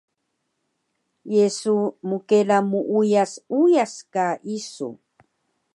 Ye 1.33 1.45
su 1.59 1.75
mkela 2.09 2.57
muuyas 2.69 3.31
uyas 3.59 3.93
ka 4.13 4.25
isu? 4.55 4.89